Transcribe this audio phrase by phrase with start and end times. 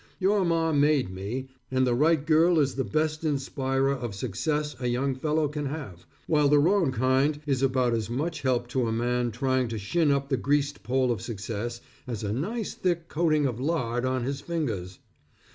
[0.19, 4.87] Your Ma made me, and the right girl is the best inspirer of success a
[4.87, 8.91] young fellow can have, while the wrong kind, is about as much help to a
[8.91, 13.45] man trying to shin up the greased pole of success, as a nice thick coating
[13.45, 14.97] of lard on his fingers.